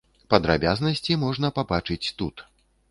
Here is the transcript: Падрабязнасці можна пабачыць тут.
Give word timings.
Падрабязнасці 0.33 1.19
можна 1.27 1.47
пабачыць 1.59 2.03
тут. 2.21 2.49